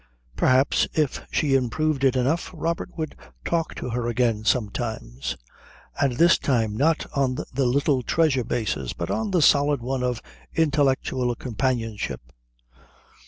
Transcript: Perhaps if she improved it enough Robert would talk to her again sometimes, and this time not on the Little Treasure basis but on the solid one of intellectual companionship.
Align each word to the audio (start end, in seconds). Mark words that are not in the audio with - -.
Perhaps 0.35 0.87
if 0.93 1.21
she 1.31 1.53
improved 1.53 2.03
it 2.03 2.15
enough 2.15 2.49
Robert 2.55 2.89
would 2.97 3.15
talk 3.45 3.75
to 3.75 3.91
her 3.91 4.07
again 4.07 4.43
sometimes, 4.43 5.37
and 6.01 6.13
this 6.17 6.39
time 6.39 6.75
not 6.75 7.05
on 7.15 7.35
the 7.53 7.65
Little 7.67 8.01
Treasure 8.01 8.43
basis 8.43 8.93
but 8.93 9.11
on 9.11 9.29
the 9.29 9.43
solid 9.43 9.83
one 9.83 10.01
of 10.01 10.19
intellectual 10.55 11.35
companionship. 11.35 12.21